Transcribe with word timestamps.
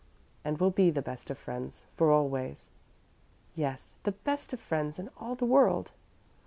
"And 0.43 0.57
we'll 0.59 0.71
be 0.71 0.89
the 0.89 1.03
best 1.03 1.29
of 1.29 1.37
friends, 1.37 1.85
for 1.95 2.09
always?" 2.11 2.71
"Yes 3.53 3.97
the 4.01 4.13
best 4.13 4.51
of 4.51 4.59
friends 4.59 4.97
in 4.97 5.11
all 5.15 5.35
the 5.35 5.45
world." 5.45 5.91